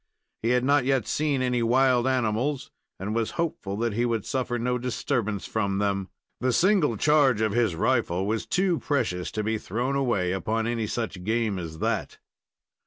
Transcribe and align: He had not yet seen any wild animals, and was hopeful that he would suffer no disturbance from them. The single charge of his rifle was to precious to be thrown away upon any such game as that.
He 0.41 0.49
had 0.49 0.63
not 0.63 0.83
yet 0.83 1.05
seen 1.05 1.43
any 1.43 1.61
wild 1.61 2.07
animals, 2.07 2.71
and 2.99 3.13
was 3.13 3.31
hopeful 3.37 3.77
that 3.77 3.93
he 3.93 4.03
would 4.03 4.25
suffer 4.25 4.57
no 4.57 4.79
disturbance 4.79 5.45
from 5.45 5.77
them. 5.77 6.09
The 6.39 6.51
single 6.51 6.97
charge 6.97 7.39
of 7.39 7.51
his 7.51 7.75
rifle 7.75 8.25
was 8.25 8.47
to 8.47 8.79
precious 8.79 9.29
to 9.33 9.43
be 9.43 9.59
thrown 9.59 9.95
away 9.95 10.31
upon 10.31 10.65
any 10.65 10.87
such 10.87 11.23
game 11.23 11.59
as 11.59 11.77
that. 11.77 12.17